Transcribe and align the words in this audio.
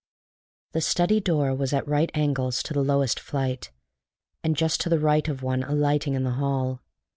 The 0.71 0.81
study 0.81 1.19
door 1.19 1.53
was 1.53 1.73
at 1.73 1.87
right 1.87 2.09
angles 2.15 2.63
to 2.63 2.73
the 2.73 2.81
lowest 2.81 3.19
flight, 3.19 3.69
and 4.43 4.57
just 4.57 4.81
to 4.81 4.89
the 4.89 4.97
right 4.99 5.27
of 5.27 5.43
one 5.43 5.61
alighting 5.61 6.15
in 6.15 6.23
the 6.23 6.31
hall. 6.41 6.81